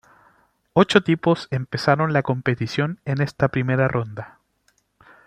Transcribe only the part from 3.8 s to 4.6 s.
ronda.